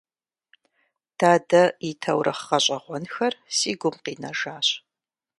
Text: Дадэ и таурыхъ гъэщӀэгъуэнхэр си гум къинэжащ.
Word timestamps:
Дадэ 1.17 1.63
и 1.89 1.91
таурыхъ 2.01 2.43
гъэщӀэгъуэнхэр 2.47 3.33
си 3.57 3.71
гум 3.79 3.95
къинэжащ. 4.03 4.67